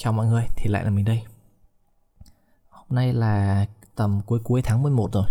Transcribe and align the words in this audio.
Chào 0.00 0.12
mọi 0.12 0.26
người, 0.26 0.44
thì 0.56 0.70
lại 0.70 0.84
là 0.84 0.90
mình 0.90 1.04
đây. 1.04 1.22
Hôm 2.68 2.86
nay 2.90 3.12
là 3.12 3.66
tầm 3.94 4.20
cuối 4.26 4.40
cuối 4.44 4.62
tháng 4.62 4.82
11 4.82 5.12
rồi. 5.12 5.26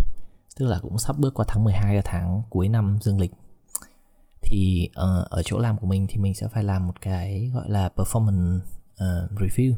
Tức 0.56 0.66
là 0.66 0.78
cũng 0.82 0.98
sắp 0.98 1.16
bước 1.18 1.34
qua 1.34 1.44
tháng 1.48 1.64
12 1.64 1.94
là 1.94 2.02
tháng 2.04 2.42
cuối 2.50 2.68
năm 2.68 2.98
dương 3.00 3.20
lịch. 3.20 3.32
Thì 4.42 4.90
uh, 4.90 5.30
ở 5.30 5.42
chỗ 5.44 5.58
làm 5.58 5.78
của 5.78 5.86
mình 5.86 6.06
thì 6.08 6.16
mình 6.16 6.34
sẽ 6.34 6.48
phải 6.48 6.64
làm 6.64 6.86
một 6.86 7.00
cái 7.00 7.50
gọi 7.54 7.70
là 7.70 7.90
performance 7.96 8.58
uh, 8.92 9.32
review. 9.40 9.74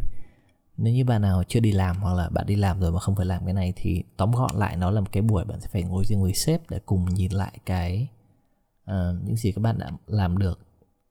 Nếu 0.77 0.95
như 0.95 1.05
bạn 1.05 1.23
nào 1.23 1.43
chưa 1.49 1.61
đi 1.61 1.73
làm 1.73 1.97
hoặc 1.97 2.15
là 2.15 2.29
bạn 2.29 2.47
đi 2.47 2.57
làm 2.57 2.81
rồi 2.81 2.93
mà 2.93 3.01
không 3.01 3.17
phải 3.17 3.27
làm 3.27 3.45
cái 3.45 3.55
này 3.55 3.73
Thì 3.77 4.03
tóm 4.17 4.33
gọn 4.33 4.51
lại 4.57 4.77
nó 4.77 4.91
là 4.91 5.01
một 5.01 5.09
cái 5.13 5.23
buổi 5.23 5.45
bạn 5.45 5.61
sẽ 5.61 5.69
phải 5.73 5.83
ngồi 5.83 6.05
riêng 6.05 6.23
với 6.23 6.35
sếp 6.35 6.71
để 6.71 6.81
cùng 6.87 7.15
nhìn 7.15 7.33
lại 7.33 7.59
cái 7.67 8.09
uh, 8.91 8.95
những 9.25 9.37
gì 9.37 9.53
các 9.53 9.61
bạn 9.61 9.79
đã 9.79 9.91
làm 10.07 10.39
được. 10.39 10.61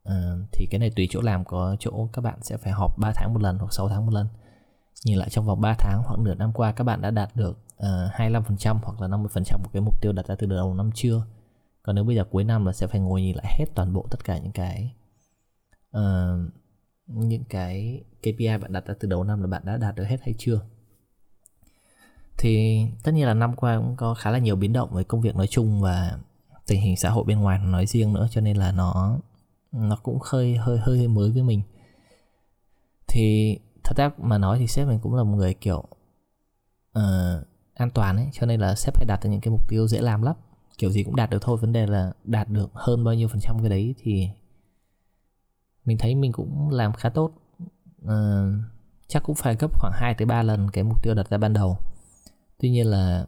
Ờ, 0.03 0.39
thì 0.51 0.65
cái 0.71 0.79
này 0.79 0.91
tùy 0.95 1.07
chỗ 1.11 1.21
làm 1.21 1.45
có 1.45 1.75
chỗ 1.79 2.09
các 2.13 2.21
bạn 2.21 2.39
sẽ 2.41 2.57
phải 2.57 2.71
họp 2.73 2.97
3 2.97 3.11
tháng 3.15 3.33
một 3.33 3.41
lần 3.41 3.57
hoặc 3.57 3.73
6 3.73 3.89
tháng 3.89 4.05
một 4.05 4.13
lần. 4.13 4.27
Nhìn 5.05 5.17
lại 5.17 5.29
trong 5.29 5.45
vòng 5.45 5.61
3 5.61 5.75
tháng 5.79 6.01
hoặc 6.05 6.19
nửa 6.19 6.35
năm 6.35 6.53
qua 6.53 6.71
các 6.71 6.83
bạn 6.83 7.01
đã 7.01 7.11
đạt 7.11 7.35
được 7.35 7.57
ờ, 7.77 8.05
uh, 8.05 8.11
25% 8.13 8.79
hoặc 8.83 9.01
là 9.01 9.07
50% 9.07 9.59
của 9.63 9.69
cái 9.73 9.81
mục 9.81 10.01
tiêu 10.01 10.11
đặt 10.11 10.27
ra 10.27 10.35
từ 10.35 10.47
đầu 10.47 10.73
năm 10.73 10.89
chưa? 10.93 11.25
Còn 11.83 11.95
nếu 11.95 12.03
bây 12.03 12.15
giờ 12.15 12.23
cuối 12.31 12.43
năm 12.43 12.65
là 12.65 12.73
sẽ 12.73 12.87
phải 12.87 12.99
ngồi 13.01 13.21
nhìn 13.21 13.35
lại 13.35 13.55
hết 13.59 13.65
toàn 13.75 13.93
bộ 13.93 14.07
tất 14.11 14.23
cả 14.23 14.37
những 14.37 14.51
cái 14.51 14.93
uh, 15.97 16.51
những 17.07 17.43
cái 17.49 18.03
KPI 18.21 18.57
bạn 18.61 18.73
đặt 18.73 18.85
ra 18.87 18.93
từ 18.99 19.07
đầu 19.07 19.23
năm 19.23 19.41
là 19.41 19.47
bạn 19.47 19.61
đã 19.65 19.77
đạt 19.77 19.95
được 19.95 20.03
hết 20.03 20.17
hay 20.21 20.35
chưa? 20.37 20.61
Thì 22.37 22.85
tất 23.03 23.11
nhiên 23.11 23.27
là 23.27 23.33
năm 23.33 23.55
qua 23.55 23.77
cũng 23.77 23.95
có 23.95 24.13
khá 24.13 24.31
là 24.31 24.37
nhiều 24.37 24.55
biến 24.55 24.73
động 24.73 24.89
với 24.91 25.03
công 25.03 25.21
việc 25.21 25.35
nói 25.35 25.47
chung 25.47 25.81
và 25.81 26.19
tình 26.67 26.81
hình 26.81 26.97
xã 26.97 27.09
hội 27.09 27.23
bên 27.23 27.39
ngoài 27.39 27.59
nói 27.59 27.85
riêng 27.85 28.13
nữa 28.13 28.27
cho 28.31 28.41
nên 28.41 28.57
là 28.57 28.71
nó 28.71 29.19
nó 29.71 29.95
cũng 30.03 30.17
hơi 30.21 30.55
hơi 30.55 30.77
hơi 30.77 31.07
mới 31.07 31.31
với 31.31 31.43
mình. 31.43 31.61
Thì 33.07 33.57
thật 33.83 33.97
ra 33.97 34.11
mà 34.17 34.37
nói 34.37 34.59
thì 34.59 34.67
sếp 34.67 34.87
mình 34.87 34.99
cũng 34.99 35.15
là 35.15 35.23
một 35.23 35.35
người 35.37 35.53
kiểu 35.53 35.83
uh, 36.97 37.47
an 37.73 37.89
toàn 37.93 38.17
ấy 38.17 38.29
cho 38.33 38.45
nên 38.45 38.59
là 38.59 38.75
sếp 38.75 38.93
phải 38.93 39.05
đặt 39.05 39.23
ra 39.23 39.29
những 39.29 39.41
cái 39.41 39.51
mục 39.51 39.69
tiêu 39.69 39.87
dễ 39.87 40.01
làm 40.01 40.21
lắm. 40.21 40.35
Kiểu 40.77 40.91
gì 40.91 41.03
cũng 41.03 41.15
đạt 41.15 41.29
được 41.29 41.41
thôi 41.41 41.57
vấn 41.57 41.73
đề 41.73 41.87
là 41.87 42.11
đạt 42.23 42.49
được 42.49 42.71
hơn 42.73 43.03
bao 43.03 43.13
nhiêu 43.13 43.27
phần 43.27 43.39
trăm 43.39 43.59
cái 43.59 43.69
đấy 43.69 43.95
thì 44.03 44.29
mình 45.85 45.97
thấy 45.97 46.15
mình 46.15 46.31
cũng 46.31 46.69
làm 46.69 46.93
khá 46.93 47.09
tốt. 47.09 47.31
Uh, 48.05 48.09
chắc 49.07 49.23
cũng 49.23 49.35
phải 49.35 49.55
gấp 49.55 49.79
khoảng 49.79 49.93
2 49.95 50.13
tới 50.13 50.25
3 50.25 50.43
lần 50.43 50.71
cái 50.71 50.83
mục 50.83 51.03
tiêu 51.03 51.13
đặt 51.13 51.29
ra 51.29 51.37
ban 51.37 51.53
đầu. 51.53 51.77
Tuy 52.59 52.69
nhiên 52.69 52.87
là 52.87 53.25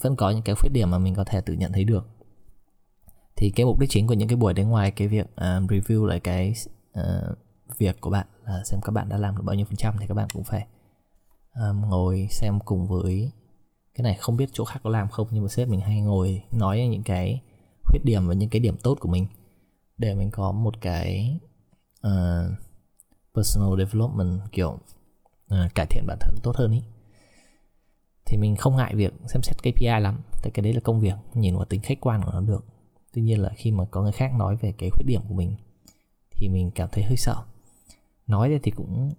vẫn 0.00 0.16
có 0.16 0.30
những 0.30 0.42
cái 0.42 0.54
khuyết 0.54 0.70
điểm 0.72 0.90
mà 0.90 0.98
mình 0.98 1.14
có 1.14 1.24
thể 1.24 1.40
tự 1.40 1.54
nhận 1.54 1.72
thấy 1.72 1.84
được 1.84 2.06
thì 3.40 3.50
cái 3.50 3.66
mục 3.66 3.78
đích 3.78 3.90
chính 3.90 4.06
của 4.06 4.14
những 4.14 4.28
cái 4.28 4.36
buổi 4.36 4.54
đến 4.54 4.68
ngoài 4.68 4.90
cái 4.90 5.08
việc 5.08 5.26
uh, 5.26 5.70
review 5.70 6.04
lại 6.04 6.20
cái 6.20 6.54
uh, 7.00 7.38
việc 7.78 8.00
của 8.00 8.10
bạn 8.10 8.26
là 8.44 8.62
xem 8.64 8.80
các 8.80 8.90
bạn 8.90 9.08
đã 9.08 9.16
làm 9.16 9.36
được 9.36 9.42
bao 9.44 9.56
nhiêu 9.56 9.66
phần 9.66 9.76
trăm 9.76 9.94
thì 10.00 10.06
các 10.06 10.14
bạn 10.14 10.28
cũng 10.32 10.44
phải 10.44 10.66
um, 11.54 11.80
ngồi 11.88 12.26
xem 12.30 12.58
cùng 12.64 12.86
với 12.86 13.30
cái 13.94 14.02
này. 14.02 14.14
Không 14.14 14.36
biết 14.36 14.48
chỗ 14.52 14.64
khác 14.64 14.80
có 14.82 14.90
làm 14.90 15.08
không 15.08 15.28
nhưng 15.30 15.42
mà 15.42 15.48
sếp 15.48 15.68
mình 15.68 15.80
hay 15.80 16.00
ngồi 16.00 16.42
nói 16.52 16.88
những 16.90 17.02
cái 17.02 17.40
khuyết 17.84 18.00
điểm 18.04 18.28
và 18.28 18.34
những 18.34 18.50
cái 18.50 18.60
điểm 18.60 18.76
tốt 18.82 18.98
của 19.00 19.08
mình 19.08 19.26
để 19.98 20.14
mình 20.14 20.30
có 20.30 20.52
một 20.52 20.80
cái 20.80 21.40
uh, 22.06 22.50
personal 23.34 23.78
development 23.78 24.40
kiểu 24.52 24.78
uh, 25.54 25.74
cải 25.74 25.86
thiện 25.90 26.04
bản 26.06 26.18
thân 26.20 26.34
tốt 26.42 26.56
hơn 26.56 26.72
ý. 26.72 26.82
Thì 28.26 28.36
mình 28.36 28.56
không 28.56 28.76
ngại 28.76 28.94
việc 28.94 29.12
xem 29.26 29.42
xét 29.42 29.56
KPI 29.58 30.00
lắm 30.00 30.20
tại 30.42 30.50
cái 30.54 30.62
đấy 30.62 30.72
là 30.72 30.80
công 30.80 31.00
việc 31.00 31.14
nhìn 31.34 31.56
vào 31.56 31.64
tính 31.64 31.80
khách 31.80 32.00
quan 32.00 32.22
của 32.22 32.30
nó 32.32 32.40
được 32.40 32.64
tuy 33.12 33.22
nhiên 33.22 33.40
là 33.40 33.50
khi 33.56 33.70
mà 33.70 33.84
có 33.90 34.02
người 34.02 34.12
khác 34.12 34.34
nói 34.34 34.56
về 34.56 34.72
cái 34.78 34.90
khuyết 34.90 35.06
điểm 35.06 35.20
của 35.28 35.34
mình, 35.34 35.56
thì 36.30 36.48
mình 36.48 36.70
cảm 36.74 36.88
thấy 36.92 37.04
hơi 37.04 37.16
sợ. 37.16 37.36
Nói 38.26 38.48
ra 38.48 38.58
thì 38.62 38.70
cũng, 38.70 39.10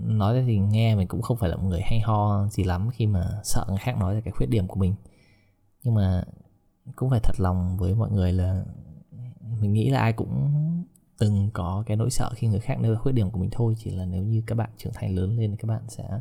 nói 0.00 0.34
ra 0.34 0.44
thì 0.46 0.58
nghe 0.58 0.94
mình 0.94 1.08
cũng 1.08 1.22
không 1.22 1.36
phải 1.36 1.50
là 1.50 1.56
một 1.56 1.68
người 1.68 1.80
hay 1.82 2.00
ho 2.00 2.48
gì 2.48 2.64
lắm 2.64 2.90
khi 2.92 3.06
mà 3.06 3.28
sợ 3.44 3.64
người 3.68 3.78
khác 3.78 3.96
nói 3.96 4.14
về 4.14 4.20
cái 4.20 4.32
khuyết 4.32 4.46
điểm 4.46 4.66
của 4.66 4.76
mình. 4.80 4.94
Nhưng 5.82 5.94
mà 5.94 6.24
cũng 6.96 7.10
phải 7.10 7.20
thật 7.22 7.40
lòng 7.40 7.76
với 7.76 7.94
mọi 7.94 8.10
người 8.10 8.32
là 8.32 8.64
mình 9.60 9.72
nghĩ 9.72 9.90
là 9.90 10.00
ai 10.00 10.12
cũng 10.12 10.52
từng 11.18 11.50
có 11.52 11.84
cái 11.86 11.96
nỗi 11.96 12.10
sợ 12.10 12.30
khi 12.36 12.46
người 12.46 12.60
khác 12.60 12.80
nêu 12.80 12.96
khuyết 12.96 13.12
điểm 13.12 13.30
của 13.30 13.38
mình 13.38 13.50
thôi. 13.52 13.74
Chỉ 13.78 13.90
là 13.90 14.04
nếu 14.04 14.22
như 14.22 14.42
các 14.46 14.54
bạn 14.54 14.70
trưởng 14.76 14.92
thành 14.92 15.14
lớn 15.14 15.38
lên 15.38 15.50
thì 15.50 15.56
các 15.56 15.66
bạn 15.66 15.82
sẽ 15.88 16.20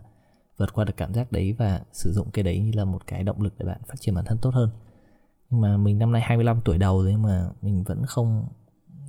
vượt 0.58 0.74
qua 0.74 0.86
được 0.86 0.98
cảm 0.98 1.14
giác 1.14 1.32
đấy 1.32 1.54
và 1.54 1.82
sử 1.92 2.12
dụng 2.14 2.32
cái 2.32 2.44
đấy 2.44 2.60
như 2.60 2.72
là 2.74 2.86
một 2.86 3.08
cái 3.08 3.24
động 3.24 3.42
lực 3.42 3.54
để 3.58 3.66
bạn 3.66 3.82
phát 3.88 3.96
triển 4.00 4.16
bản 4.16 4.26
thân 4.26 4.38
tốt 4.42 4.54
hơn 4.54 4.70
mà 5.50 5.78
mình 5.78 5.98
năm 5.98 6.12
nay 6.12 6.22
25 6.22 6.62
tuổi 6.66 6.78
đầu 6.78 7.04
rồi 7.04 7.18
mà 7.18 7.50
mình 7.62 7.84
vẫn 7.84 8.06
không 8.06 8.48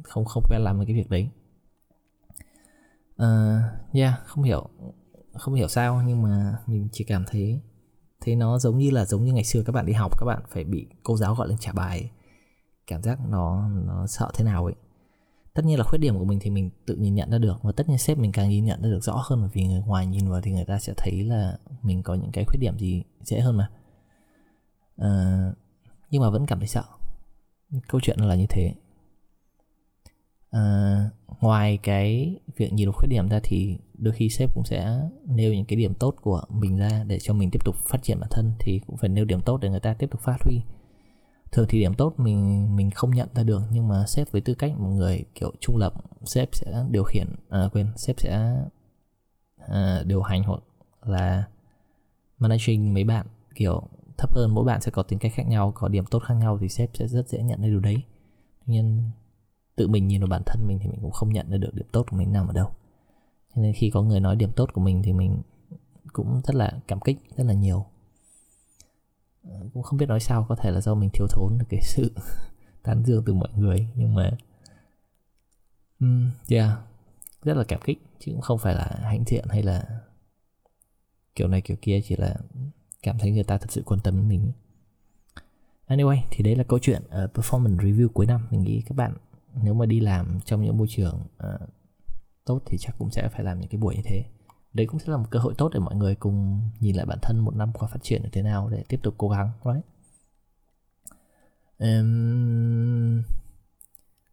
không 0.05 0.25
không 0.25 0.43
quen 0.51 0.61
làm 0.61 0.87
cái 0.87 0.95
việc 0.95 1.11
đấy. 1.11 1.29
Uh, 3.23 3.63
yeah 3.93 4.15
không 4.27 4.45
hiểu 4.45 4.69
không 5.39 5.55
hiểu 5.55 5.69
sao 5.69 6.03
nhưng 6.07 6.23
mà 6.23 6.59
mình 6.67 6.89
chỉ 6.93 7.05
cảm 7.05 7.25
thấy 7.27 7.61
thấy 8.21 8.37
nó 8.37 8.59
giống 8.59 8.79
như 8.79 8.91
là 8.91 9.05
giống 9.05 9.25
như 9.25 9.33
ngày 9.33 9.45
xưa 9.45 9.63
các 9.63 9.73
bạn 9.73 9.87
đi 9.87 9.93
học 9.93 10.19
các 10.19 10.27
bạn 10.27 10.43
phải 10.49 10.65
bị 10.65 10.87
cô 11.03 11.17
giáo 11.17 11.35
gọi 11.35 11.49
lên 11.49 11.59
trả 11.59 11.73
bài. 11.73 12.11
Cảm 12.87 13.03
giác 13.03 13.19
nó 13.29 13.69
nó 13.69 14.07
sợ 14.07 14.31
thế 14.35 14.45
nào 14.45 14.65
ấy. 14.65 14.75
Tất 15.55 15.65
nhiên 15.65 15.79
là 15.79 15.85
khuyết 15.85 15.99
điểm 15.99 16.19
của 16.19 16.25
mình 16.25 16.39
thì 16.43 16.51
mình 16.51 16.71
tự 16.87 16.97
nhìn 16.97 17.15
nhận 17.15 17.31
ra 17.31 17.39
được 17.39 17.63
và 17.63 17.73
tất 17.73 17.89
nhiên 17.89 17.99
sếp 17.99 18.19
mình 18.19 18.33
càng 18.33 18.49
nhìn 18.49 18.65
nhận 18.65 18.83
ra 18.83 18.89
được 18.89 19.01
rõ 19.03 19.23
hơn 19.27 19.41
bởi 19.41 19.51
vì 19.53 19.67
người 19.67 19.81
ngoài 19.87 20.07
nhìn 20.07 20.31
vào 20.31 20.41
thì 20.41 20.53
người 20.53 20.65
ta 20.65 20.79
sẽ 20.79 20.93
thấy 20.97 21.25
là 21.25 21.59
mình 21.83 22.03
có 22.03 22.15
những 22.15 22.31
cái 22.33 22.45
khuyết 22.45 22.61
điểm 22.61 22.79
gì 22.79 23.03
dễ 23.23 23.41
hơn 23.41 23.57
mà. 23.57 23.71
Uh, 25.03 25.57
nhưng 26.11 26.23
mà 26.23 26.31
vẫn 26.31 26.47
cảm 26.47 26.59
thấy 26.59 26.69
sợ. 26.69 26.85
Câu 27.89 28.01
chuyện 28.01 28.19
là 28.19 28.35
như 28.35 28.47
thế. 28.49 28.75
À, 30.51 31.11
ngoài 31.41 31.79
cái 31.83 32.37
việc 32.57 32.73
nhìn 32.73 32.93
khuyết 32.93 33.09
điểm 33.09 33.29
ra 33.29 33.41
thì 33.43 33.79
đôi 33.95 34.15
khi 34.15 34.29
sếp 34.29 34.55
cũng 34.55 34.65
sẽ 34.65 35.01
nêu 35.25 35.55
những 35.55 35.65
cái 35.65 35.77
điểm 35.77 35.95
tốt 35.95 36.15
của 36.21 36.43
mình 36.49 36.77
ra 36.77 37.05
để 37.07 37.19
cho 37.19 37.35
mình 37.35 37.51
tiếp 37.53 37.65
tục 37.65 37.77
phát 37.77 38.03
triển 38.03 38.21
bản 38.21 38.29
thân 38.33 38.53
thì 38.59 38.81
cũng 38.87 38.97
phải 38.97 39.09
nêu 39.09 39.25
điểm 39.25 39.41
tốt 39.41 39.59
để 39.63 39.71
người 39.71 39.81
ta 39.81 39.95
tiếp 39.95 40.11
tục 40.11 40.21
phát 40.21 40.37
huy. 40.45 40.61
Thường 41.53 41.67
thì 41.69 41.81
điểm 41.81 41.95
tốt 41.95 42.15
mình 42.17 42.77
mình 42.77 42.91
không 42.91 43.11
nhận 43.11 43.29
ra 43.35 43.43
được 43.43 43.63
nhưng 43.73 43.89
mà 43.89 44.07
sếp 44.07 44.33
với 44.33 44.41
tư 44.41 44.55
cách 44.55 44.73
một 44.79 44.89
người 44.89 45.25
kiểu 45.35 45.53
trung 45.61 45.77
lập 45.77 45.95
sếp 46.25 46.49
sẽ 46.53 46.85
điều 46.91 47.05
khiển 47.05 47.27
à, 47.49 47.69
quên 47.73 47.87
sếp 47.97 48.21
sẽ 48.21 48.57
à, 49.69 50.03
điều 50.07 50.23
hành 50.23 50.43
hoặc 50.43 50.63
là 51.03 51.45
managing 52.39 52.95
mấy 52.95 53.05
bạn 53.05 53.27
kiểu 53.55 53.83
thấp 54.19 54.33
hơn 54.33 54.55
mỗi 54.55 54.65
bạn 54.65 54.81
sẽ 54.81 54.91
có 54.91 55.03
tính 55.03 55.19
cách 55.19 55.33
khác 55.35 55.47
nhau 55.47 55.73
có 55.75 55.89
điểm 55.89 56.07
tốt 56.07 56.19
khác 56.19 56.35
nhau 56.35 56.59
thì 56.61 56.69
sếp 56.69 56.91
sẽ 56.95 57.09
rất 57.09 57.29
dễ 57.29 57.43
nhận 57.43 57.61
ra 57.61 57.67
điều 57.67 57.81
đấy. 57.81 58.03
Tuy 58.67 58.73
nhiên 58.73 59.11
tự 59.77 59.89
mình 59.89 60.09
nhìn 60.09 60.21
vào 60.21 60.29
bản 60.29 60.43
thân 60.47 60.67
mình 60.67 60.79
thì 60.79 60.89
mình 60.89 61.01
cũng 61.03 61.11
không 61.11 61.33
nhận 61.33 61.51
ra 61.51 61.57
được 61.57 61.75
điểm 61.75 61.87
tốt 61.93 62.07
của 62.11 62.17
mình 62.17 62.33
nằm 62.33 62.47
ở 62.47 62.53
đâu. 62.53 62.71
Cho 63.55 63.63
nên 63.63 63.73
khi 63.73 63.91
có 63.91 64.03
người 64.03 64.21
nói 64.21 64.37
điểm 64.37 64.53
tốt 64.57 64.71
của 64.73 64.81
mình 64.81 65.03
thì 65.03 65.13
mình 65.13 65.43
cũng 66.13 66.41
rất 66.45 66.55
là 66.55 66.81
cảm 66.89 67.01
kích 67.01 67.19
rất 67.37 67.45
là 67.47 67.53
nhiều. 67.53 67.87
Ờ, 69.45 69.61
cũng 69.75 69.83
không 69.83 69.99
biết 69.99 70.09
nói 70.09 70.21
sao 70.21 70.47
có 70.49 70.55
thể 70.57 70.71
là 70.71 70.81
do 70.81 70.95
mình 70.95 71.11
thiếu 71.13 71.27
thốn 71.31 71.59
được 71.59 71.67
cái 71.69 71.81
sự 71.83 72.13
tán 72.83 73.05
dương 73.05 73.23
từ 73.27 73.35
mọi 73.35 73.49
người 73.57 73.89
nhưng 73.95 74.15
mà 74.15 74.31
um, 76.01 76.31
yeah 76.49 76.79
rất 77.47 77.57
là 77.57 77.65
cảm 77.65 77.81
kích 77.85 77.99
chứ 78.19 78.33
cũng 78.33 78.41
không 78.41 78.59
phải 78.59 78.75
là 78.75 78.99
hãnh 79.03 79.25
diện 79.27 79.45
hay 79.49 79.63
là 79.63 79.85
kiểu 81.35 81.49
này 81.49 81.61
kiểu 81.61 81.77
kia 81.83 82.01
chỉ 82.05 82.17
là 82.17 82.37
cảm 83.07 83.19
thấy 83.19 83.31
người 83.31 83.45
ta 83.45 83.59
thật 83.59 83.71
sự 83.71 83.83
quan 83.87 84.01
tâm 84.01 84.17
đến 84.17 84.29
mình 84.29 84.53
anyway 85.89 86.19
thì 86.31 86.45
đấy 86.45 86.57
là 86.57 86.65
câu 86.65 86.79
chuyện 86.79 87.03
uh, 87.03 87.37
performance 87.37 87.77
review 87.77 88.09
cuối 88.09 88.27
năm. 88.27 88.47
Mình 88.51 88.63
nghĩ 88.63 88.83
các 88.87 88.97
bạn 88.97 89.15
nếu 89.63 89.75
mà 89.75 89.87
đi 89.87 90.01
làm 90.01 90.41
trong 90.45 90.63
những 90.63 90.77
môi 90.77 90.87
trường 90.91 91.21
uh, 91.55 91.69
tốt 92.45 92.61
thì 92.67 92.79
chắc 92.79 92.99
cũng 92.99 93.11
sẽ 93.11 93.29
phải 93.29 93.45
làm 93.45 93.61
những 93.61 93.69
cái 93.69 93.81
buổi 93.81 93.97
như 93.97 94.03
thế. 94.05 94.25
Đấy 94.73 94.87
cũng 94.87 95.01
sẽ 95.01 95.13
là 95.13 95.17
một 95.17 95.27
cơ 95.31 95.39
hội 95.39 95.55
tốt 95.59 95.71
để 95.75 95.81
mọi 95.81 95.95
người 95.95 96.15
cùng 96.15 96.61
nhìn 96.81 96.97
lại 96.97 97.07
bản 97.07 97.19
thân 97.23 97.39
một 97.39 97.57
năm 97.57 97.73
qua 97.73 97.89
phát 97.89 98.03
triển 98.03 98.23
như 98.23 98.29
thế 98.33 98.43
nào 98.43 98.69
để 98.69 98.85
tiếp 98.89 99.01
tục 99.03 99.15
cố 99.19 99.29
gắng 99.29 99.51
right? 99.65 99.87
Um, 101.79 103.23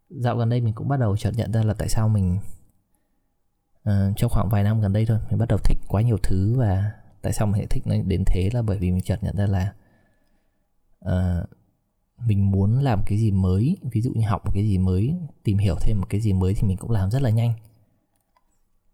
dạo 0.09 0.38
gần 0.38 0.50
đây 0.50 0.62
mình 0.62 0.73
cũng 0.73 0.88
bắt 0.88 1.00
đầu 1.00 1.17
chợt 1.17 1.31
nhận 1.35 1.51
ra 1.51 1.63
là 1.63 1.73
tại 1.73 1.89
sao 1.89 2.09
mình 2.09 2.39
uh, 3.89 4.17
trong 4.17 4.29
khoảng 4.29 4.50
vài 4.50 4.63
năm 4.63 4.81
gần 4.81 4.94
đây 4.94 5.06
thôi 5.06 5.18
mình 5.30 5.39
bắt 5.39 5.50
đầu 5.50 5.59
thích 5.63 5.77
quá 5.88 6.01
nhiều 6.01 6.18
thứ 6.24 6.56
và 6.57 6.92
tại 7.23 7.33
sao 7.33 7.47
mình 7.47 7.57
lại 7.57 7.67
thích 7.69 7.87
nó 7.87 7.95
đến 8.07 8.23
thế 8.25 8.49
là 8.53 8.61
bởi 8.61 8.77
vì 8.77 8.91
mình 8.91 9.01
chợt 9.01 9.23
nhận 9.23 9.35
ra 9.35 9.47
là 9.47 9.73
uh, 11.05 11.49
mình 12.27 12.51
muốn 12.51 12.79
làm 12.79 13.01
cái 13.05 13.17
gì 13.17 13.31
mới 13.31 13.77
ví 13.91 14.01
dụ 14.01 14.11
như 14.13 14.27
học 14.27 14.41
một 14.45 14.51
cái 14.53 14.63
gì 14.63 14.77
mới 14.77 15.15
tìm 15.43 15.57
hiểu 15.57 15.75
thêm 15.81 15.97
một 15.99 16.09
cái 16.09 16.21
gì 16.21 16.33
mới 16.33 16.53
thì 16.53 16.67
mình 16.67 16.77
cũng 16.77 16.91
làm 16.91 17.11
rất 17.11 17.21
là 17.21 17.29
nhanh. 17.29 17.53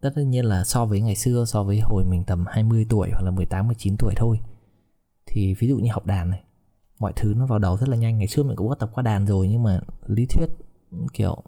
Tất 0.00 0.12
nhiên 0.16 0.44
là 0.44 0.64
so 0.64 0.86
với 0.86 1.00
ngày 1.00 1.16
xưa 1.16 1.44
so 1.44 1.62
với 1.62 1.80
hồi 1.80 2.04
mình 2.04 2.24
tầm 2.24 2.44
20 2.48 2.86
tuổi 2.88 3.10
hoặc 3.12 3.22
là 3.22 3.30
18 3.30 3.66
19 3.66 3.96
tuổi 3.98 4.14
thôi. 4.16 4.40
Thì 5.26 5.54
ví 5.54 5.68
dụ 5.68 5.78
như 5.78 5.90
học 5.92 6.06
đàn 6.06 6.30
này 6.30 6.42
mọi 6.98 7.12
thứ 7.16 7.34
nó 7.36 7.46
vào 7.46 7.58
đầu 7.58 7.76
rất 7.76 7.88
là 7.88 7.96
nhanh. 7.96 8.18
Ngày 8.18 8.26
xưa 8.26 8.42
mình 8.42 8.56
cũng 8.56 8.68
có 8.68 8.74
tập 8.74 8.90
qua 8.94 9.02
đàn 9.02 9.26
rồi 9.26 9.48
nhưng 9.48 9.62
mà 9.62 9.80
lý 10.06 10.26
thuyết 10.26 10.46
kiểu 11.12 11.42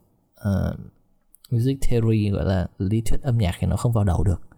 uh, 0.49 0.79
music 1.51 1.79
theory 1.83 2.31
gọi 2.31 2.45
là 2.45 2.69
lý 2.79 3.01
thuyết 3.01 3.23
âm 3.23 3.39
nhạc 3.39 3.55
thì 3.59 3.67
nó 3.67 3.77
không 3.77 3.93
vào 3.93 4.05
đầu 4.05 4.25
được 4.25 4.52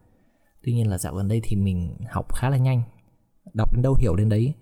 tuy 0.65 0.73
nhiên 0.75 0.91
là 0.91 0.99
dạo 0.99 1.15
gần 1.15 1.29
đây 1.29 1.41
thì 1.45 1.57
mình 1.57 1.97
học 2.11 2.35
khá 2.35 2.51
là 2.51 2.57
nhanh, 2.57 2.83
đọc 3.55 3.75
đến 3.75 3.83
đâu 3.83 3.95
hiểu 4.01 4.17
đến 4.17 4.29
đấy. 4.29 4.55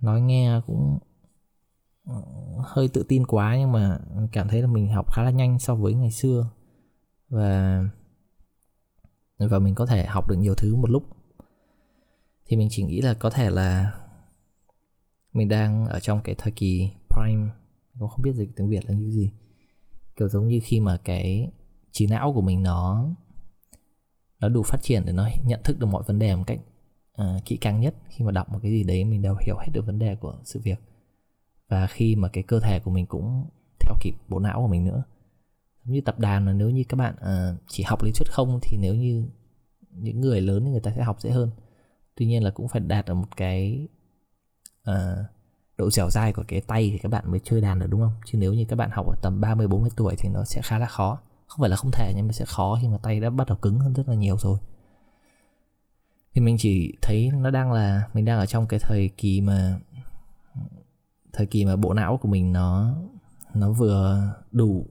Nói 0.00 0.20
nghe 0.20 0.60
cũng 0.66 0.98
ừ, 2.04 2.14
hơi 2.64 2.88
tự 2.88 3.04
tin 3.08 3.26
quá 3.26 3.56
nhưng 3.58 3.72
mà 3.72 3.98
cảm 4.32 4.48
thấy 4.48 4.62
là 4.62 4.66
mình 4.66 4.88
học 4.88 5.12
khá 5.12 5.22
là 5.22 5.30
nhanh 5.30 5.58
so 5.58 5.74
với 5.74 5.94
ngày 5.94 6.10
xưa. 6.10 6.50
Và 7.28 7.84
và 9.38 9.58
mình 9.58 9.74
có 9.74 9.86
thể 9.86 10.06
học 10.06 10.28
được 10.28 10.36
nhiều 10.38 10.54
thứ 10.54 10.76
một 10.76 10.90
lúc. 10.90 11.02
Thì 12.46 12.56
mình 12.56 12.68
chỉ 12.70 12.82
nghĩ 12.84 13.00
là 13.00 13.14
có 13.14 13.30
thể 13.30 13.50
là 13.50 13.92
mình 15.32 15.48
đang 15.48 15.86
ở 15.86 16.00
trong 16.00 16.20
cái 16.24 16.34
thời 16.38 16.52
kỳ 16.52 16.90
prime, 17.08 17.50
cũng 17.98 18.08
không 18.08 18.22
biết 18.22 18.34
dịch 18.34 18.50
tiếng 18.56 18.68
việt 18.68 18.84
là 18.86 18.94
như 18.94 19.10
gì. 19.10 19.32
Kiểu 20.16 20.28
giống 20.28 20.48
như 20.48 20.60
khi 20.62 20.80
mà 20.80 20.96
cái 21.04 21.52
trí 21.90 22.06
não 22.06 22.32
của 22.32 22.40
mình 22.40 22.62
nó 22.62 23.08
nó 24.42 24.48
đủ 24.48 24.62
phát 24.62 24.82
triển 24.82 25.02
để 25.06 25.12
nó 25.12 25.28
nhận 25.46 25.60
thức 25.64 25.78
được 25.78 25.86
mọi 25.86 26.02
vấn 26.06 26.18
đề 26.18 26.36
một 26.36 26.44
cách 26.46 26.58
uh, 27.22 27.44
kỹ 27.44 27.56
càng 27.56 27.80
nhất. 27.80 27.94
Khi 28.08 28.24
mà 28.24 28.32
đọc 28.32 28.52
một 28.52 28.58
cái 28.62 28.70
gì 28.70 28.84
đấy 28.84 29.04
mình 29.04 29.22
đều 29.22 29.36
hiểu 29.46 29.56
hết 29.58 29.68
được 29.72 29.86
vấn 29.86 29.98
đề 29.98 30.16
của 30.16 30.38
sự 30.44 30.60
việc. 30.60 30.78
Và 31.68 31.86
khi 31.86 32.16
mà 32.16 32.28
cái 32.28 32.42
cơ 32.42 32.60
thể 32.60 32.80
của 32.80 32.90
mình 32.90 33.06
cũng 33.06 33.46
theo 33.80 33.94
kịp 34.00 34.12
bộ 34.28 34.38
não 34.38 34.60
của 34.60 34.68
mình 34.68 34.84
nữa. 34.84 35.02
Giống 35.84 35.94
như 35.94 36.00
tập 36.00 36.18
đàn 36.18 36.46
là 36.46 36.52
nếu 36.52 36.70
như 36.70 36.84
các 36.88 36.96
bạn 36.96 37.14
uh, 37.14 37.60
chỉ 37.68 37.82
học 37.82 38.02
lý 38.02 38.10
thuyết 38.12 38.28
không 38.30 38.58
thì 38.62 38.78
nếu 38.80 38.94
như 38.94 39.28
những 39.90 40.20
người 40.20 40.40
lớn 40.40 40.64
thì 40.64 40.70
người 40.70 40.80
ta 40.80 40.92
sẽ 40.96 41.02
học 41.02 41.20
dễ 41.20 41.30
hơn. 41.30 41.50
Tuy 42.14 42.26
nhiên 42.26 42.44
là 42.44 42.50
cũng 42.50 42.68
phải 42.68 42.80
đạt 42.80 43.06
ở 43.06 43.14
một 43.14 43.36
cái 43.36 43.88
uh, 44.90 45.26
độ 45.76 45.90
dẻo 45.90 46.10
dai 46.10 46.32
của 46.32 46.44
cái 46.48 46.60
tay 46.60 46.90
thì 46.92 46.98
các 46.98 47.08
bạn 47.08 47.30
mới 47.30 47.40
chơi 47.44 47.60
đàn 47.60 47.78
được 47.78 47.86
đúng 47.90 48.00
không? 48.00 48.14
Chứ 48.26 48.38
nếu 48.38 48.54
như 48.54 48.64
các 48.68 48.76
bạn 48.76 48.90
học 48.92 49.06
ở 49.06 49.14
tầm 49.22 49.40
30 49.40 49.68
40 49.68 49.90
tuổi 49.96 50.14
thì 50.18 50.28
nó 50.28 50.44
sẽ 50.44 50.60
khá 50.64 50.78
là 50.78 50.86
khó 50.86 51.18
không 51.52 51.60
phải 51.60 51.70
là 51.70 51.76
không 51.76 51.90
thể 51.90 52.12
nhưng 52.16 52.26
mà 52.26 52.32
sẽ 52.32 52.44
khó 52.44 52.78
khi 52.82 52.88
mà 52.88 52.98
tay 52.98 53.20
đã 53.20 53.30
bắt 53.30 53.48
đầu 53.48 53.56
cứng 53.62 53.78
hơn 53.78 53.92
rất 53.92 54.08
là 54.08 54.14
nhiều 54.14 54.36
rồi. 54.38 54.58
Thì 56.34 56.40
mình 56.40 56.56
chỉ 56.58 56.96
thấy 57.02 57.30
nó 57.30 57.50
đang 57.50 57.72
là 57.72 58.08
mình 58.14 58.24
đang 58.24 58.38
ở 58.38 58.46
trong 58.46 58.66
cái 58.66 58.80
thời 58.80 59.10
kỳ 59.16 59.40
mà 59.40 59.80
thời 61.32 61.46
kỳ 61.46 61.64
mà 61.64 61.76
bộ 61.76 61.94
não 61.94 62.16
của 62.16 62.28
mình 62.28 62.52
nó 62.52 62.94
nó 63.54 63.72
vừa 63.72 64.32
đủ 64.50 64.86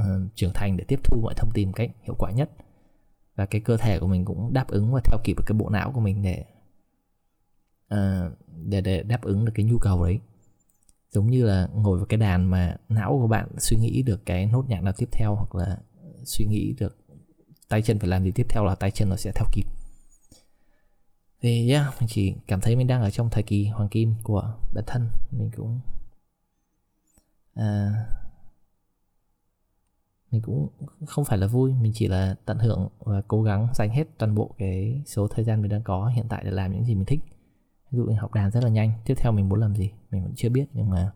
uh, 0.00 0.04
trưởng 0.34 0.52
thành 0.54 0.76
để 0.76 0.84
tiếp 0.88 1.00
thu 1.04 1.20
mọi 1.22 1.34
thông 1.36 1.50
tin 1.54 1.68
một 1.68 1.74
cách 1.76 1.90
hiệu 2.02 2.14
quả 2.18 2.30
nhất. 2.30 2.50
Và 3.36 3.46
cái 3.46 3.60
cơ 3.60 3.76
thể 3.76 3.98
của 3.98 4.06
mình 4.06 4.24
cũng 4.24 4.52
đáp 4.52 4.68
ứng 4.68 4.92
và 4.92 5.00
theo 5.04 5.18
kịp 5.24 5.34
được 5.36 5.44
cái 5.46 5.58
bộ 5.58 5.68
não 5.68 5.92
của 5.92 6.00
mình 6.00 6.22
để 6.22 6.44
uh, 7.94 8.32
để 8.64 8.80
để 8.80 9.02
đáp 9.02 9.22
ứng 9.22 9.44
được 9.44 9.52
cái 9.54 9.66
nhu 9.66 9.78
cầu 9.78 10.04
đấy 10.04 10.20
giống 11.10 11.30
như 11.30 11.44
là 11.44 11.68
ngồi 11.74 11.98
vào 11.98 12.06
cái 12.06 12.18
đàn 12.18 12.50
mà 12.50 12.76
não 12.88 13.18
của 13.20 13.26
bạn 13.26 13.48
suy 13.58 13.76
nghĩ 13.76 14.02
được 14.02 14.26
cái 14.26 14.46
nốt 14.46 14.64
nhạc 14.68 14.82
nào 14.82 14.92
tiếp 14.96 15.08
theo 15.12 15.34
hoặc 15.34 15.54
là 15.54 15.78
suy 16.24 16.44
nghĩ 16.46 16.74
được 16.78 16.96
tay 17.68 17.82
chân 17.82 17.98
phải 17.98 18.08
làm 18.08 18.24
gì 18.24 18.30
tiếp 18.30 18.46
theo 18.48 18.64
là 18.64 18.74
tay 18.74 18.90
chân 18.90 19.08
nó 19.08 19.16
sẽ 19.16 19.32
theo 19.34 19.46
kịp. 19.52 19.64
Thì 21.42 21.70
yeah 21.70 22.00
mình 22.00 22.08
chỉ 22.08 22.34
cảm 22.46 22.60
thấy 22.60 22.76
mình 22.76 22.86
đang 22.86 23.02
ở 23.02 23.10
trong 23.10 23.30
thời 23.30 23.42
kỳ 23.42 23.66
hoàng 23.66 23.88
kim 23.88 24.14
của 24.22 24.54
bản 24.74 24.84
thân. 24.86 25.08
Mình 25.30 25.50
cũng 25.56 25.80
à, 27.54 27.92
mình 30.30 30.42
cũng 30.42 30.68
không 31.06 31.24
phải 31.24 31.38
là 31.38 31.46
vui 31.46 31.74
mình 31.74 31.92
chỉ 31.94 32.08
là 32.08 32.34
tận 32.44 32.58
hưởng 32.58 32.88
và 32.98 33.22
cố 33.28 33.42
gắng 33.42 33.68
dành 33.74 33.90
hết 33.90 34.04
toàn 34.18 34.34
bộ 34.34 34.54
cái 34.58 35.02
số 35.06 35.28
thời 35.28 35.44
gian 35.44 35.62
mình 35.62 35.70
đang 35.70 35.82
có 35.82 36.06
hiện 36.06 36.26
tại 36.28 36.44
để 36.44 36.50
làm 36.50 36.72
những 36.72 36.84
gì 36.84 36.94
mình 36.94 37.04
thích 37.04 37.20
ví 37.90 37.96
dụ 37.98 38.04
như 38.04 38.14
học 38.14 38.34
đàn 38.34 38.50
rất 38.50 38.64
là 38.64 38.70
nhanh 38.70 38.92
tiếp 39.04 39.14
theo 39.16 39.32
mình 39.32 39.48
muốn 39.48 39.60
làm 39.60 39.76
gì 39.76 39.90
mình 40.10 40.22
vẫn 40.22 40.32
chưa 40.36 40.48
biết 40.48 40.66
nhưng 40.72 40.90
mà 40.90 41.12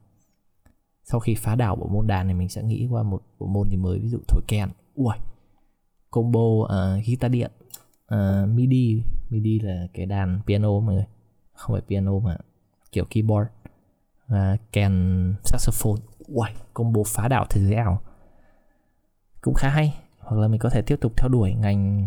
sau 1.05 1.21
khi 1.21 1.35
phá 1.35 1.55
đảo 1.55 1.77
bộ 1.77 1.87
môn 1.87 2.07
đàn 2.07 2.27
này 2.27 2.35
mình 2.35 2.49
sẽ 2.49 2.63
nghĩ 2.63 2.87
qua 2.91 3.03
một 3.03 3.23
bộ 3.39 3.47
môn 3.47 3.69
gì 3.71 3.77
mới 3.77 3.99
ví 3.99 4.09
dụ 4.09 4.19
thổi 4.29 4.43
kèn. 4.49 4.69
Ui 4.95 5.15
combo 6.11 6.41
uh, 6.41 6.69
guitar 7.07 7.31
điện 7.31 7.51
uh, 8.15 8.49
midi. 8.49 9.03
Midi 9.31 9.59
là 9.59 9.87
cái 9.95 10.07
đàn 10.07 10.41
piano 10.47 10.81
mọi 10.81 10.95
người 10.95 11.05
không 11.53 11.75
phải 11.75 11.83
piano 11.89 12.19
mà 12.19 12.37
kiểu 12.93 13.05
keyboard 13.11 13.51
và 14.27 14.57
kèn 14.73 15.35
saxophone. 15.45 16.03
Ui 16.27 16.49
combo 16.75 17.03
phá 17.07 17.29
đảo 17.29 17.47
thế 17.51 17.61
giới 17.61 17.75
ảo. 17.75 18.01
Cũng 19.41 19.55
khá 19.55 19.69
hay 19.69 19.95
hoặc 20.19 20.37
là 20.37 20.49
mình 20.49 20.61
có 20.61 20.71
thể 20.71 20.83
tiếp 20.83 20.97
tục 21.01 21.13
theo 21.17 21.29
đuổi 21.29 21.55
ngành 21.55 22.07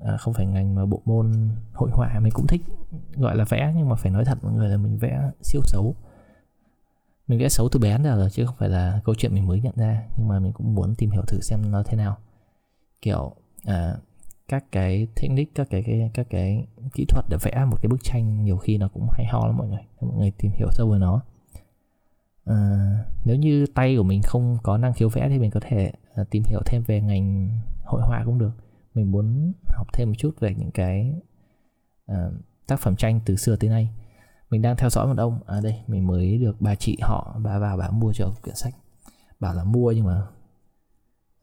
à, 0.00 0.16
không 0.16 0.34
phải 0.34 0.46
ngành 0.46 0.74
mà 0.74 0.86
bộ 0.86 1.02
môn 1.04 1.48
hội 1.72 1.90
họa 1.92 2.20
mình 2.20 2.32
cũng 2.32 2.46
thích 2.46 2.62
gọi 3.16 3.36
là 3.36 3.44
vẽ 3.44 3.74
nhưng 3.76 3.88
mà 3.88 3.96
phải 3.96 4.12
nói 4.12 4.24
thật 4.24 4.38
mọi 4.42 4.52
người 4.52 4.68
là 4.68 4.76
mình 4.76 4.98
vẽ 4.98 5.30
siêu 5.42 5.60
xấu. 5.64 5.94
Mình 7.28 7.38
vẽ 7.38 7.48
xấu 7.48 7.68
từ 7.72 7.80
bé 7.80 7.92
đến 7.92 8.04
giờ 8.04 8.16
rồi 8.16 8.30
chứ 8.30 8.46
không 8.46 8.56
phải 8.58 8.68
là 8.68 9.00
câu 9.04 9.14
chuyện 9.14 9.34
mình 9.34 9.46
mới 9.46 9.60
nhận 9.60 9.74
ra 9.76 10.02
nhưng 10.18 10.28
mà 10.28 10.38
mình 10.38 10.52
cũng 10.52 10.74
muốn 10.74 10.94
tìm 10.94 11.10
hiểu 11.10 11.22
thử 11.22 11.40
xem 11.40 11.70
nó 11.70 11.82
thế 11.82 11.96
nào. 11.96 12.16
Kiểu 13.02 13.34
à, 13.64 13.96
các 14.48 14.64
cái 14.72 15.08
technique 15.16 15.52
các 15.54 15.66
cái, 15.70 15.82
cái 15.82 16.10
các 16.14 16.26
cái 16.30 16.66
kỹ 16.94 17.04
thuật 17.08 17.24
để 17.28 17.36
vẽ 17.42 17.64
một 17.70 17.76
cái 17.82 17.88
bức 17.88 18.02
tranh 18.02 18.44
nhiều 18.44 18.56
khi 18.56 18.78
nó 18.78 18.88
cũng 18.88 19.06
hay 19.12 19.26
ho 19.26 19.46
lắm 19.46 19.56
mọi 19.56 19.68
người. 19.68 19.82
Mọi 20.00 20.10
người 20.18 20.30
tìm 20.30 20.52
hiểu 20.54 20.68
sâu 20.72 20.90
về 20.90 20.98
nó. 20.98 21.20
À, 22.44 22.88
nếu 23.24 23.36
như 23.36 23.66
tay 23.74 23.96
của 23.96 24.02
mình 24.02 24.22
không 24.22 24.58
có 24.62 24.78
năng 24.78 24.92
khiếu 24.92 25.08
vẽ 25.08 25.28
thì 25.28 25.38
mình 25.38 25.50
có 25.50 25.60
thể 25.62 25.92
à, 26.14 26.24
tìm 26.30 26.42
hiểu 26.46 26.60
thêm 26.66 26.82
về 26.86 27.00
ngành 27.00 27.50
hội 27.84 28.02
họa 28.02 28.22
cũng 28.24 28.38
được 28.38 28.52
mình 28.98 29.10
muốn 29.10 29.52
học 29.68 29.86
thêm 29.92 30.08
một 30.08 30.14
chút 30.18 30.40
về 30.40 30.54
những 30.54 30.70
cái 30.70 31.14
uh, 32.12 32.16
tác 32.66 32.80
phẩm 32.80 32.96
tranh 32.96 33.20
từ 33.24 33.36
xưa 33.36 33.56
tới 33.56 33.70
nay. 33.70 33.90
Mình 34.50 34.62
đang 34.62 34.76
theo 34.76 34.90
dõi 34.90 35.06
một 35.06 35.18
ông 35.18 35.40
à 35.46 35.60
đây 35.60 35.80
mình 35.86 36.06
mới 36.06 36.38
được 36.38 36.60
bà 36.60 36.74
chị 36.74 36.98
họ 37.02 37.36
bà 37.42 37.58
vào 37.58 37.76
bà 37.76 37.90
mua 37.90 38.12
cho 38.12 38.34
quyển 38.42 38.56
sách. 38.56 38.74
Bảo 39.40 39.54
là 39.54 39.64
mua 39.64 39.92
nhưng 39.92 40.04
mà 40.04 40.22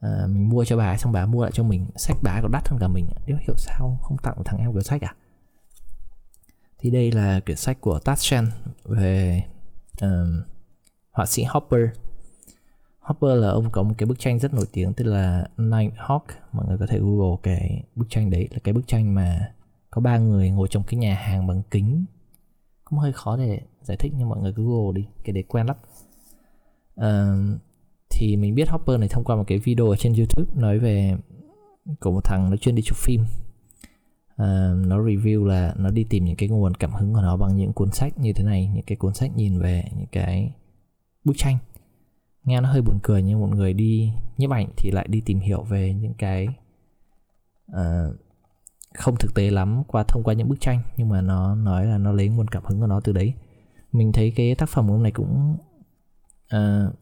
à, 0.00 0.26
mình 0.28 0.48
mua 0.48 0.64
cho 0.64 0.76
bà 0.76 0.96
xong 0.96 1.12
bà 1.12 1.26
mua 1.26 1.42
lại 1.42 1.52
cho 1.54 1.62
mình. 1.62 1.86
Sách 1.96 2.16
bà 2.22 2.40
còn 2.42 2.52
đắt 2.52 2.68
hơn 2.68 2.78
cả 2.80 2.88
mình 2.88 3.06
nếu 3.26 3.36
hiểu 3.40 3.54
sao 3.58 3.98
không 4.02 4.16
tặng 4.22 4.42
thằng 4.44 4.60
em 4.60 4.72
quyển 4.72 4.84
sách 4.84 5.02
à? 5.02 5.14
Thì 6.78 6.90
đây 6.90 7.12
là 7.12 7.40
quyển 7.40 7.56
sách 7.56 7.80
của 7.80 7.98
Tatshen 7.98 8.50
về 8.84 9.42
um, 10.00 10.42
họa 11.10 11.26
sĩ 11.26 11.44
Hopper. 11.44 11.88
Hopper 13.06 13.40
là 13.40 13.48
ông 13.48 13.70
có 13.70 13.82
một 13.82 13.94
cái 13.98 14.06
bức 14.06 14.18
tranh 14.18 14.38
rất 14.38 14.54
nổi 14.54 14.64
tiếng 14.72 14.92
tên 14.92 15.06
là 15.06 15.46
Nighthawk. 15.56 16.20
Mọi 16.52 16.66
người 16.66 16.78
có 16.78 16.86
thể 16.86 16.98
google 16.98 17.36
cái 17.42 17.82
bức 17.94 18.06
tranh 18.10 18.30
đấy. 18.30 18.48
Là 18.50 18.58
cái 18.64 18.74
bức 18.74 18.86
tranh 18.86 19.14
mà 19.14 19.52
có 19.90 20.00
ba 20.00 20.18
người 20.18 20.50
ngồi 20.50 20.68
trong 20.68 20.82
cái 20.82 20.98
nhà 20.98 21.14
hàng 21.14 21.46
bằng 21.46 21.62
kính. 21.70 22.04
Cũng 22.84 22.98
hơi 22.98 23.12
khó 23.12 23.36
để 23.36 23.60
giải 23.82 23.96
thích 23.96 24.12
nhưng 24.18 24.28
mọi 24.28 24.40
người 24.40 24.52
cứ 24.52 24.62
google 24.62 25.00
đi. 25.00 25.06
Cái 25.24 25.32
đấy 25.32 25.44
quen 25.48 25.66
lắm. 25.66 25.76
Uh, 27.00 27.60
thì 28.10 28.36
mình 28.36 28.54
biết 28.54 28.68
Hopper 28.68 29.00
này 29.00 29.08
thông 29.08 29.24
qua 29.24 29.36
một 29.36 29.44
cái 29.46 29.58
video 29.58 29.88
ở 29.88 29.96
trên 29.96 30.14
YouTube 30.14 30.52
nói 30.54 30.78
về 30.78 31.16
của 32.00 32.10
một 32.10 32.24
thằng 32.24 32.50
nó 32.50 32.56
chuyên 32.56 32.74
đi 32.74 32.82
chụp 32.82 32.98
phim. 32.98 33.20
Uh, 33.22 34.86
nó 34.86 34.98
review 34.98 35.44
là 35.44 35.74
nó 35.78 35.90
đi 35.90 36.04
tìm 36.04 36.24
những 36.24 36.36
cái 36.36 36.48
nguồn 36.48 36.74
cảm 36.74 36.92
hứng 36.92 37.14
của 37.14 37.22
nó 37.22 37.36
bằng 37.36 37.56
những 37.56 37.72
cuốn 37.72 37.90
sách 37.90 38.18
như 38.18 38.32
thế 38.32 38.44
này 38.44 38.70
những 38.74 38.84
cái 38.86 38.96
cuốn 38.96 39.14
sách 39.14 39.36
nhìn 39.36 39.58
về 39.58 39.84
những 39.96 40.06
cái 40.12 40.52
bức 41.24 41.34
tranh 41.36 41.58
nghe 42.46 42.60
nó 42.60 42.72
hơi 42.72 42.82
buồn 42.82 42.98
cười 43.02 43.22
nhưng 43.22 43.40
một 43.40 43.48
người 43.48 43.72
đi 43.72 44.12
nhiếp 44.36 44.50
ảnh 44.50 44.68
thì 44.76 44.90
lại 44.90 45.06
đi 45.08 45.20
tìm 45.20 45.40
hiểu 45.40 45.62
về 45.62 45.94
những 45.94 46.14
cái 46.14 46.48
uh, 47.72 48.16
không 48.94 49.16
thực 49.16 49.34
tế 49.34 49.50
lắm 49.50 49.82
qua 49.86 50.04
thông 50.08 50.22
qua 50.22 50.34
những 50.34 50.48
bức 50.48 50.60
tranh. 50.60 50.82
Nhưng 50.96 51.08
mà 51.08 51.20
nó 51.20 51.54
nói 51.54 51.86
là 51.86 51.98
nó 51.98 52.12
lấy 52.12 52.28
nguồn 52.28 52.48
cảm 52.48 52.64
hứng 52.64 52.80
của 52.80 52.86
nó 52.86 53.00
từ 53.00 53.12
đấy. 53.12 53.34
Mình 53.92 54.12
thấy 54.12 54.32
cái 54.36 54.54
tác 54.54 54.68
phẩm 54.68 54.88
của 54.88 54.94
ông 54.94 55.02
này 55.02 55.12
cũng 55.12 55.56
uh, 56.56 56.94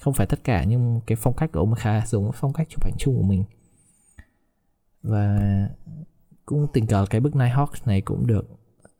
không 0.00 0.14
phải 0.14 0.26
tất 0.26 0.44
cả 0.44 0.64
nhưng 0.64 1.00
cái 1.06 1.16
phong 1.16 1.36
cách 1.36 1.50
của 1.52 1.60
ông 1.60 1.74
khá 1.74 2.06
giống 2.06 2.22
với 2.22 2.32
phong 2.34 2.52
cách 2.52 2.68
chụp 2.70 2.84
ảnh 2.84 2.94
chung 2.98 3.16
của 3.16 3.22
mình. 3.22 3.44
Và 5.02 5.40
cũng 6.46 6.66
tình 6.72 6.86
cờ 6.86 7.06
cái 7.10 7.20
bức 7.20 7.34
Nighthawk 7.34 7.66
này 7.84 8.00
cũng 8.00 8.26
được 8.26 8.50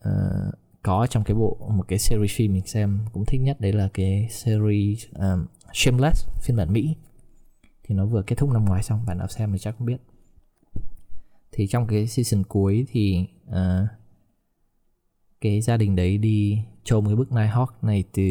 uh, 0.09 0.55
có 0.83 1.07
trong 1.11 1.25
cái 1.25 1.35
bộ 1.35 1.71
một 1.71 1.85
cái 1.89 1.99
series 1.99 2.37
phim 2.37 2.53
mình 2.53 2.67
xem 2.67 3.01
cũng 3.13 3.25
thích 3.25 3.41
nhất 3.41 3.61
đấy 3.61 3.73
là 3.73 3.89
cái 3.95 4.29
series 4.31 5.07
um, 5.15 5.47
Shameless 5.73 6.29
phiên 6.43 6.57
bản 6.57 6.73
Mỹ. 6.73 6.97
Thì 7.83 7.95
nó 7.95 8.07
vừa 8.07 8.23
kết 8.23 8.39
thúc 8.39 8.51
năm 8.51 8.65
ngoái 8.65 8.83
xong 8.83 9.07
bạn 9.07 9.19
nào 9.19 9.29
xem 9.29 9.53
thì 9.53 9.59
chắc 9.59 9.75
cũng 9.79 9.87
biết. 9.87 9.97
Thì 11.53 11.67
trong 11.67 11.87
cái 11.87 12.07
season 12.07 12.45
cuối 12.45 12.87
thì 12.93 13.27
uh, 13.49 13.55
cái 15.41 15.61
gia 15.61 15.77
đình 15.77 15.97
đấy 15.97 16.19
đi 16.19 16.63
trông 16.85 17.07
cái 17.07 17.17
bức 17.17 17.31
Nighthawk 17.31 17.67
này 17.83 18.05
từ 18.13 18.23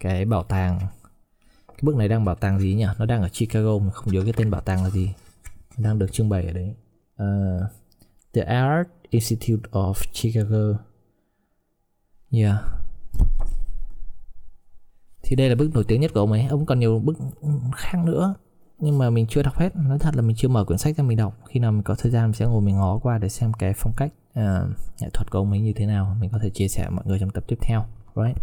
cái 0.00 0.24
bảo 0.24 0.42
tàng. 0.42 0.78
Cái 1.68 1.80
bức 1.82 1.96
này 1.96 2.08
đang 2.08 2.24
bảo 2.24 2.34
tàng 2.34 2.58
gì 2.58 2.74
nhỉ? 2.74 2.86
Nó 2.98 3.06
đang 3.06 3.22
ở 3.22 3.28
Chicago 3.28 3.78
mà 3.78 3.90
không 3.90 4.14
nhớ 4.14 4.22
cái 4.24 4.32
tên 4.36 4.50
bảo 4.50 4.60
tàng 4.60 4.84
là 4.84 4.90
gì. 4.90 5.14
Đang 5.78 5.98
được 5.98 6.12
trưng 6.12 6.28
bày 6.28 6.46
ở 6.46 6.52
đấy. 6.52 6.74
Uh, 7.22 7.62
The 8.32 8.42
Art 8.42 8.88
Institute 9.10 9.70
of 9.70 9.94
Chicago. 10.12 10.89
Yeah 12.32 12.80
thì 15.30 15.36
đây 15.36 15.48
là 15.48 15.54
bức 15.54 15.74
nổi 15.74 15.84
tiếng 15.84 16.00
nhất 16.00 16.10
của 16.14 16.20
ông 16.20 16.32
ấy. 16.32 16.46
Ông 16.46 16.66
còn 16.66 16.80
nhiều 16.80 16.98
bức 16.98 17.18
khác 17.76 17.98
nữa. 18.04 18.34
Nhưng 18.78 18.98
mà 18.98 19.10
mình 19.10 19.26
chưa 19.26 19.42
đọc 19.42 19.54
hết. 19.54 19.76
Nói 19.76 19.98
thật 19.98 20.16
là 20.16 20.22
mình 20.22 20.36
chưa 20.36 20.48
mở 20.48 20.64
quyển 20.64 20.78
sách 20.78 20.96
ra 20.96 21.04
mình 21.04 21.16
đọc. 21.16 21.34
Khi 21.48 21.60
nào 21.60 21.72
mình 21.72 21.82
có 21.82 21.94
thời 21.98 22.12
gian 22.12 22.24
mình 22.24 22.32
sẽ 22.32 22.46
ngồi 22.46 22.60
mình 22.60 22.76
ngó 22.76 22.98
qua 22.98 23.18
để 23.18 23.28
xem 23.28 23.52
cái 23.52 23.72
phong 23.76 23.92
cách 23.96 24.12
uh, 24.30 24.68
nghệ 25.00 25.08
thuật 25.12 25.30
của 25.30 25.38
ông 25.38 25.50
ấy 25.50 25.60
như 25.60 25.72
thế 25.72 25.86
nào. 25.86 26.16
Mình 26.20 26.30
có 26.30 26.38
thể 26.42 26.50
chia 26.50 26.68
sẻ 26.68 26.82
với 26.82 26.90
mọi 26.90 27.04
người 27.06 27.18
trong 27.18 27.30
tập 27.30 27.44
tiếp 27.48 27.58
theo. 27.60 27.84
Right? 28.16 28.36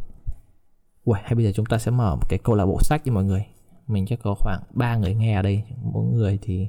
Ui, 1.06 1.18
hay 1.24 1.36
bây 1.36 1.46
giờ 1.46 1.52
chúng 1.56 1.66
ta 1.66 1.78
sẽ 1.78 1.92
mở 1.92 2.16
một 2.16 2.30
cái 2.30 2.40
câu 2.44 2.56
lạc 2.56 2.66
bộ 2.66 2.80
sách 2.82 3.02
cho 3.06 3.12
mọi 3.12 3.24
người. 3.24 3.46
Mình 3.88 4.06
chắc 4.06 4.20
có 4.24 4.36
khoảng 4.40 4.62
3 4.74 4.96
người 4.96 5.16
nghe 5.16 5.36
ở 5.36 5.42
đây. 5.42 5.64
Mỗi 5.82 6.06
người 6.06 6.40
thì 6.42 6.68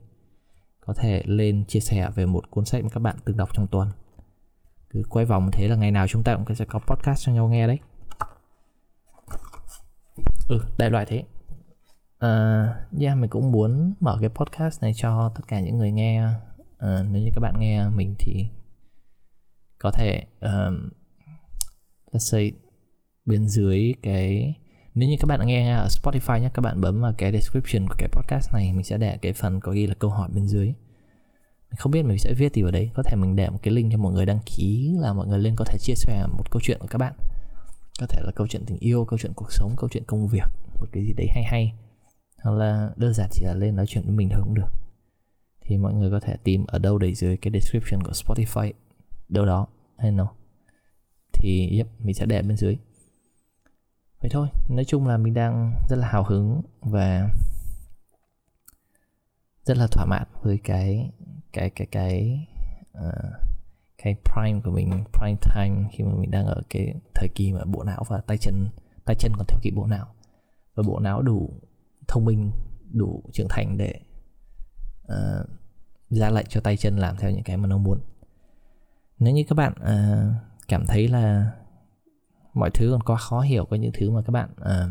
có 0.80 0.94
thể 0.94 1.22
lên 1.26 1.64
chia 1.64 1.80
sẻ 1.80 2.10
về 2.14 2.26
một 2.26 2.50
cuốn 2.50 2.64
sách 2.64 2.82
mà 2.82 2.90
các 2.90 3.00
bạn 3.00 3.16
từng 3.24 3.36
đọc 3.36 3.48
trong 3.54 3.66
tuần 3.66 3.88
cứ 4.90 5.02
quay 5.08 5.24
vòng 5.24 5.50
thế 5.52 5.68
là 5.68 5.76
ngày 5.76 5.90
nào 5.90 6.06
chúng 6.08 6.22
ta 6.22 6.36
cũng 6.36 6.56
sẽ 6.56 6.64
có 6.64 6.78
podcast 6.78 7.26
cho 7.26 7.32
nhau 7.32 7.48
nghe 7.48 7.66
đấy. 7.66 7.78
Ừ 10.48 10.60
đại 10.78 10.90
loại 10.90 11.06
thế. 11.06 11.24
Uh, 12.24 13.00
yeah 13.00 13.16
mình 13.16 13.30
cũng 13.30 13.52
muốn 13.52 13.94
mở 14.00 14.18
cái 14.20 14.28
podcast 14.28 14.82
này 14.82 14.92
cho 14.96 15.32
tất 15.34 15.42
cả 15.48 15.60
những 15.60 15.78
người 15.78 15.92
nghe. 15.92 16.24
Uh, 16.26 17.06
nếu 17.10 17.22
như 17.22 17.30
các 17.34 17.40
bạn 17.40 17.54
nghe 17.58 17.88
mình 17.88 18.14
thì 18.18 18.46
có 19.78 19.90
thể 19.90 20.24
um, 20.40 20.88
let's 22.12 22.18
say 22.18 22.52
bên 23.24 23.48
dưới 23.48 23.94
cái 24.02 24.54
nếu 24.94 25.08
như 25.08 25.16
các 25.20 25.26
bạn 25.26 25.46
nghe 25.46 25.72
ở 25.72 25.88
Spotify 25.90 26.40
nhé 26.40 26.50
các 26.54 26.62
bạn 26.62 26.80
bấm 26.80 27.00
vào 27.00 27.12
cái 27.18 27.32
description 27.32 27.88
của 27.88 27.94
cái 27.98 28.08
podcast 28.12 28.54
này 28.54 28.72
mình 28.72 28.84
sẽ 28.84 28.98
để 28.98 29.18
cái 29.22 29.32
phần 29.32 29.60
có 29.60 29.72
ghi 29.72 29.86
là 29.86 29.94
câu 29.94 30.10
hỏi 30.10 30.28
bên 30.34 30.46
dưới 30.46 30.74
không 31.76 31.92
biết 31.92 32.02
mình 32.02 32.18
sẽ 32.18 32.34
viết 32.34 32.54
gì 32.54 32.62
vào 32.62 32.72
đấy. 32.72 32.90
Có 32.94 33.02
thể 33.02 33.16
mình 33.16 33.36
để 33.36 33.50
một 33.50 33.58
cái 33.62 33.74
link 33.74 33.92
cho 33.92 33.98
mọi 33.98 34.12
người 34.12 34.26
đăng 34.26 34.38
ký 34.46 34.94
là 35.00 35.12
mọi 35.12 35.26
người 35.26 35.38
lên 35.38 35.54
có 35.56 35.64
thể 35.64 35.78
chia 35.78 35.94
sẻ 35.94 36.26
một 36.26 36.50
câu 36.50 36.60
chuyện 36.64 36.78
của 36.80 36.86
các 36.90 36.98
bạn. 36.98 37.12
Có 38.00 38.06
thể 38.06 38.22
là 38.24 38.32
câu 38.34 38.46
chuyện 38.46 38.64
tình 38.66 38.78
yêu 38.78 39.04
câu 39.04 39.18
chuyện 39.18 39.32
cuộc 39.36 39.52
sống 39.52 39.74
câu 39.76 39.88
chuyện 39.92 40.04
công 40.06 40.28
việc 40.28 40.48
một 40.80 40.86
cái 40.92 41.04
gì 41.04 41.12
đấy 41.16 41.26
hay 41.34 41.44
hay. 41.44 41.72
Hoặc 42.42 42.52
là 42.52 42.90
đơn 42.96 43.14
giản 43.14 43.28
chỉ 43.32 43.44
là 43.44 43.54
lên 43.54 43.76
nói 43.76 43.86
chuyện 43.88 44.04
với 44.04 44.12
mình 44.12 44.28
thôi 44.32 44.40
cũng 44.44 44.54
được. 44.54 44.68
Thì 45.60 45.76
mọi 45.76 45.94
người 45.94 46.10
có 46.10 46.20
thể 46.20 46.36
tìm 46.44 46.64
ở 46.66 46.78
đâu 46.78 46.98
để 46.98 47.14
dưới 47.14 47.36
cái 47.36 47.52
description 47.52 48.02
của 48.02 48.12
Spotify 48.12 48.72
đâu 49.28 49.46
đó 49.46 49.66
hay 49.96 50.10
nó 50.10 50.32
thì 51.32 51.70
yep, 51.76 51.86
mình 51.98 52.14
sẽ 52.14 52.26
để 52.26 52.42
bên 52.42 52.56
dưới. 52.56 52.76
Vậy 54.20 54.30
thôi 54.30 54.48
nói 54.68 54.84
chung 54.84 55.06
là 55.06 55.16
mình 55.16 55.34
đang 55.34 55.72
rất 55.88 55.96
là 55.96 56.08
hào 56.08 56.24
hứng 56.24 56.62
và 56.80 57.28
rất 59.64 59.76
là 59.76 59.86
thỏa 59.86 60.04
mãn 60.04 60.26
với 60.42 60.58
cái 60.64 61.10
cái 61.52 61.70
cái 61.70 61.86
cái 61.90 62.46
uh, 62.98 63.48
cái 64.02 64.16
prime 64.34 64.60
của 64.64 64.70
mình 64.70 65.04
prime 65.18 65.36
time 65.54 65.88
khi 65.92 66.04
mà 66.04 66.12
mình 66.14 66.30
đang 66.30 66.46
ở 66.46 66.62
cái 66.70 66.94
thời 67.14 67.28
kỳ 67.34 67.52
mà 67.52 67.64
bộ 67.64 67.84
não 67.84 68.04
và 68.08 68.20
tay 68.20 68.38
chân 68.38 68.68
tay 69.04 69.16
chân 69.18 69.32
còn 69.36 69.46
theo 69.48 69.60
kịp 69.62 69.70
bộ 69.70 69.86
não. 69.86 70.06
Và 70.74 70.82
bộ 70.86 70.98
não 70.98 71.22
đủ 71.22 71.60
thông 72.08 72.24
minh 72.24 72.50
đủ 72.92 73.22
trưởng 73.32 73.48
thành 73.50 73.76
để 73.78 74.00
uh, 75.04 75.48
ra 76.10 76.30
lệnh 76.30 76.46
cho 76.48 76.60
tay 76.60 76.76
chân 76.76 76.96
làm 76.96 77.16
theo 77.16 77.30
những 77.30 77.42
cái 77.42 77.56
mà 77.56 77.66
nó 77.66 77.78
muốn. 77.78 78.00
Nếu 79.18 79.34
như 79.34 79.44
các 79.48 79.54
bạn 79.54 79.72
uh, 79.72 80.34
cảm 80.68 80.86
thấy 80.86 81.08
là 81.08 81.52
mọi 82.54 82.70
thứ 82.74 82.90
còn 82.92 83.02
quá 83.02 83.16
khó 83.16 83.40
hiểu 83.40 83.64
có 83.64 83.76
những 83.76 83.92
thứ 83.94 84.10
mà 84.10 84.22
các 84.22 84.30
bạn 84.30 84.50
uh, 84.60 84.90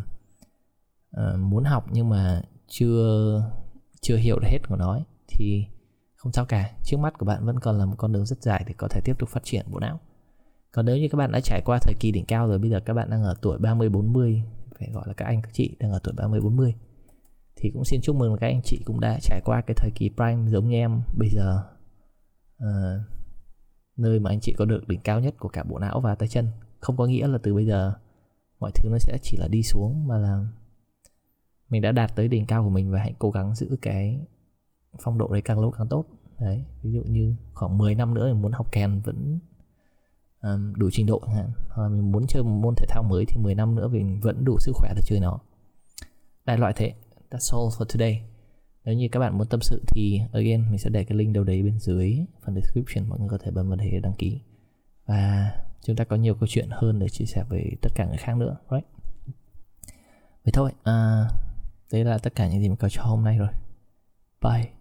uh, 1.18 1.40
muốn 1.40 1.64
học 1.64 1.86
nhưng 1.92 2.10
mà 2.10 2.42
chưa 2.68 3.42
chưa 4.02 4.18
hiểu 4.18 4.40
được 4.40 4.48
hết 4.52 4.60
của 4.70 4.76
nó 4.76 4.92
ấy, 4.92 5.04
thì 5.28 5.68
không 6.28 6.34
sao 6.34 6.46
cả. 6.46 6.72
Trước 6.84 6.98
mắt 6.98 7.18
của 7.18 7.26
bạn 7.26 7.46
vẫn 7.46 7.60
còn 7.60 7.78
là 7.78 7.86
một 7.86 7.96
con 7.98 8.14
đường 8.14 8.26
rất 8.26 8.42
dài 8.42 8.64
để 8.68 8.74
có 8.78 8.88
thể 8.88 9.02
tiếp 9.04 9.20
tục 9.20 9.30
phát 9.30 9.44
triển 9.44 9.66
bộ 9.72 9.80
não. 9.80 10.00
Còn 10.72 10.86
nếu 10.86 10.98
như 10.98 11.08
các 11.12 11.18
bạn 11.18 11.32
đã 11.32 11.40
trải 11.40 11.62
qua 11.66 11.80
thời 11.82 11.94
kỳ 12.00 12.12
đỉnh 12.12 12.26
cao 12.26 12.48
rồi 12.48 12.60
bây 12.60 12.70
giờ 12.70 12.80
các 12.86 12.94
bạn 12.94 13.10
đang 13.10 13.24
ở 13.24 13.36
tuổi 13.42 13.58
30 13.58 13.90
40 13.90 14.44
phải 14.80 14.90
gọi 14.94 15.04
là 15.08 15.14
các 15.14 15.26
anh 15.26 15.42
các 15.42 15.50
chị 15.54 15.76
đang 15.80 15.92
ở 15.92 16.00
tuổi 16.04 16.14
30 16.18 16.42
40 16.42 16.76
thì 17.56 17.72
cũng 17.74 17.86
xin 17.86 18.02
chúc 18.02 18.16
mừng 18.16 18.38
các 18.40 18.48
anh 18.48 18.62
chị 18.64 18.80
cũng 18.86 19.00
đã 19.00 19.20
trải 19.22 19.42
qua 19.46 19.62
cái 19.68 19.76
thời 19.78 19.92
kỳ 19.96 20.10
prime 20.10 20.50
giống 20.50 20.70
như 20.70 20.76
em. 20.76 21.02
Bây 21.18 21.30
giờ 21.30 21.64
uh, 22.64 23.02
nơi 23.98 24.20
mà 24.20 24.30
anh 24.30 24.40
chị 24.40 24.54
có 24.58 24.66
được 24.66 24.88
đỉnh 24.88 25.00
cao 25.00 25.20
nhất 25.20 25.36
của 25.40 25.50
cả 25.50 25.64
bộ 25.64 25.80
não 25.80 26.02
và 26.02 26.16
tay 26.16 26.30
chân. 26.30 26.48
Không 26.80 26.98
có 26.98 27.06
nghĩa 27.06 27.28
là 27.28 27.38
từ 27.44 27.54
bây 27.54 27.66
giờ 27.66 27.94
mọi 28.60 28.72
thứ 28.76 28.90
nó 28.90 28.98
sẽ 29.00 29.18
chỉ 29.24 29.38
là 29.38 29.48
đi 29.48 29.64
xuống 29.64 30.08
mà 30.08 30.18
là 30.18 30.46
mình 31.70 31.82
đã 31.82 31.92
đạt 31.92 32.16
tới 32.16 32.28
đỉnh 32.28 32.46
cao 32.46 32.64
của 32.64 32.70
mình 32.70 32.92
và 32.92 33.00
hãy 33.00 33.14
cố 33.20 33.32
gắng 33.32 33.56
giữ 33.56 33.78
cái 33.82 34.20
phong 35.00 35.18
độ 35.18 35.28
đấy 35.32 35.42
càng 35.42 35.60
lâu 35.60 35.72
càng 35.72 35.88
tốt 35.88 36.06
đấy 36.40 36.64
ví 36.84 36.92
dụ 36.92 37.04
như 37.04 37.36
khoảng 37.54 37.78
10 37.78 37.96
năm 37.96 38.14
nữa 38.14 38.34
mình 38.34 38.42
muốn 38.42 38.52
học 38.52 38.72
kèn 38.72 39.00
vẫn 39.00 39.40
um, 40.42 40.74
đủ 40.76 40.90
trình 40.92 41.06
độ 41.06 41.22
hoặc 41.70 41.84
là 41.84 41.90
mình 41.90 42.12
muốn 42.12 42.28
chơi 42.28 42.44
một 42.44 42.60
môn 42.62 42.76
thể 42.78 42.86
thao 42.90 43.04
mới 43.04 43.26
thì 43.26 43.38
10 43.42 43.56
năm 43.56 43.76
nữa 43.76 43.88
mình 43.88 44.20
vẫn 44.20 44.46
đủ 44.46 44.58
sức 44.60 44.72
khỏe 44.76 44.94
để 44.96 45.02
chơi 45.06 45.20
nó. 45.20 45.40
Đại 46.46 46.58
loại 46.58 46.74
thế 46.76 46.94
that's 47.32 47.58
all 47.58 47.74
for 47.78 47.86
today. 47.86 48.22
Nếu 48.86 48.96
như 48.96 49.08
các 49.12 49.20
bạn 49.20 49.38
muốn 49.38 49.48
tâm 49.48 49.60
sự 49.62 49.84
thì 49.88 50.22
again 50.34 50.66
mình 50.70 50.78
sẽ 50.78 50.90
để 50.90 51.04
cái 51.04 51.18
link 51.18 51.36
đâu 51.36 51.44
đấy 51.44 51.64
bên 51.64 51.80
dưới 51.80 52.18
phần 52.46 52.56
description 52.56 53.10
mọi 53.10 53.20
người 53.20 53.30
có 53.30 53.38
thể 53.38 53.52
bấm 53.52 53.68
vào 53.68 53.78
để 53.78 54.00
đăng 54.04 54.14
ký. 54.14 54.40
Và 55.06 55.52
chúng 55.84 55.96
ta 55.96 56.04
có 56.04 56.16
nhiều 56.16 56.36
câu 56.36 56.48
chuyện 56.48 56.68
hơn 56.72 57.00
để 57.00 57.10
chia 57.10 57.26
sẻ 57.26 57.44
với 57.50 57.72
tất 57.82 57.90
cả 57.96 58.06
người 58.06 58.18
khác 58.18 58.38
nữa 58.38 58.58
right? 58.72 58.86
Vậy 60.44 60.52
thôi 60.54 60.72
à, 60.84 61.28
đấy 61.92 62.04
là 62.04 62.18
tất 62.18 62.36
cả 62.36 62.48
những 62.48 62.62
gì 62.62 62.70
mình 62.70 62.78
có 62.78 62.90
cho 62.90 63.04
hôm 63.04 63.24
nay 63.24 63.38
rồi. 63.38 63.50
Bye. 64.42 64.77